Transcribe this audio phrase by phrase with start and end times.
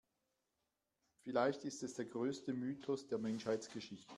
[1.19, 4.09] Vielleicht ist es der größte Mythos der Menschheitsgeschichte.